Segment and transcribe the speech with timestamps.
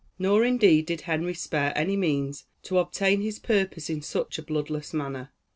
[0.17, 4.95] Nor, indeed, did Henry spare any means to obtain his purpose in such a bloodless
[4.95, 5.31] manner.